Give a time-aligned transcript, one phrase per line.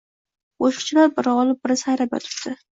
[0.63, 2.59] Qoʻshiqchilar biri olib, biri sayrab yotibdi.